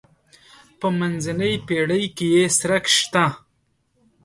په 0.79 0.87
منځنۍ 0.99 1.53
پېړۍ 1.67 2.05
کې 2.15 2.27
یې 2.35 2.45
څرک 2.57 2.85
شته. 2.97 3.25